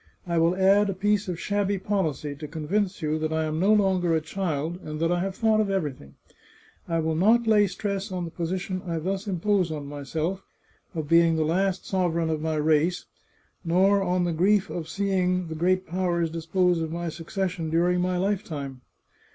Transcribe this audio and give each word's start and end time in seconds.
I 0.25 0.39
will 0.39 0.55
add 0.55 0.89
a 0.89 0.95
piece 0.95 1.27
of 1.27 1.39
shabby 1.39 1.77
policy, 1.77 2.33
to 2.37 2.47
convince 2.47 3.03
you 3.03 3.19
that 3.19 3.31
I 3.31 3.43
am 3.43 3.59
no 3.59 3.71
longer 3.71 4.15
a 4.15 4.19
child, 4.19 4.79
and 4.81 4.99
that 4.99 5.11
I 5.11 5.19
have 5.19 5.35
thought 5.35 5.61
of 5.61 5.69
everything. 5.69 6.15
I 6.87 6.97
will 6.97 7.13
not 7.13 7.45
lay 7.45 7.67
stress 7.67 8.11
on 8.11 8.25
the 8.25 8.31
position 8.31 8.81
I 8.87 8.97
thus 8.97 9.27
impose 9.27 9.71
on 9.71 9.85
myself, 9.85 10.41
of 10.95 11.07
being 11.07 11.35
the 11.35 11.45
last 11.45 11.85
sovereign 11.85 12.31
of 12.31 12.41
my 12.41 12.55
race, 12.55 13.05
nor 13.63 14.01
on 14.01 14.23
the 14.23 14.33
grief 14.33 14.71
of 14.71 14.89
seeing 14.89 15.49
the 15.49 15.53
great 15.55 15.85
powers 15.85 16.31
dis 16.31 16.47
pose 16.47 16.79
of 16.81 16.91
my 16.91 17.07
succession 17.09 17.69
during 17.69 18.01
my 18.01 18.17
lifetime. 18.17 18.81